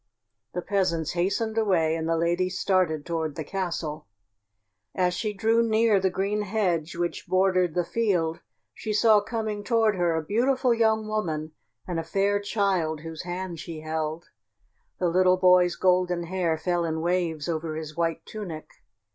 The 0.55 0.63
peasants 0.63 1.11
hastened 1.11 1.59
away 1.59 1.95
and 1.95 2.09
the 2.09 2.17
lady 2.17 2.49
started 2.49 3.05
toward 3.05 3.35
the 3.35 3.43
castle. 3.43 4.07
As 4.95 5.13
she 5.13 5.31
drew 5.31 5.61
near 5.61 5.99
the 5.99 6.09
green 6.09 6.41
hedge 6.41 6.95
which 6.95 7.27
bordered 7.27 7.75
the 7.75 7.85
field 7.85 8.39
she 8.73 8.93
saw 8.93 9.21
coming 9.21 9.63
toward 9.63 9.95
her 9.97 10.15
a 10.15 10.23
beautiful 10.23 10.73
young 10.73 11.07
woman 11.07 11.51
and 11.87 11.99
a 11.99 12.03
fair 12.03 12.39
child 12.39 13.01
whose 13.01 13.21
hand 13.25 13.59
she 13.59 13.81
held. 13.81 14.29
The 14.97 15.07
little 15.07 15.37
boy's 15.37 15.75
golden 15.75 16.23
hair 16.23 16.57
fell 16.57 16.83
in 16.83 17.01
waves 17.01 17.47
over 17.47 17.75
his 17.75 17.95
white 17.95 18.25
tunic. 18.25 18.67